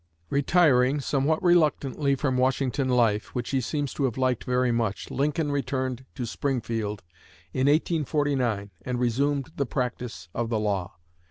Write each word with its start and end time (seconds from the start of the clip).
Retiring, 0.31 0.99
somewhat 0.99 1.43
reluctantly, 1.43 2.15
from 2.15 2.35
Washington 2.35 2.89
life, 2.89 3.35
which 3.35 3.51
he 3.51 3.61
seems 3.61 3.93
to 3.93 4.05
have 4.05 4.17
liked 4.17 4.45
very 4.45 4.71
much, 4.71 5.11
Lincoln 5.11 5.51
returned 5.51 6.05
to 6.15 6.25
Springfield 6.25 7.03
in 7.53 7.67
1849 7.67 8.71
and 8.81 8.99
resumed 8.99 9.51
the 9.57 9.67
practice 9.67 10.27
of 10.33 10.49
the 10.49 10.59
law. 10.59 10.95